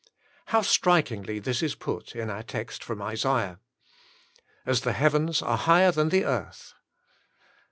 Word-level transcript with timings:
How 0.47 0.63
strikingly 0.63 1.37
this 1.37 1.61
is 1.61 1.75
put 1.75 2.15
in 2.15 2.31
our 2.31 2.41
text 2.41 2.83
from 2.83 3.03
Isaiah. 3.03 3.59
"As 4.65 4.81
the 4.81 4.93
heavens 4.93 5.43
are 5.43 5.57
higher 5.59 5.91
than 5.91 6.09
the 6.09 6.25
earth." 6.25 6.73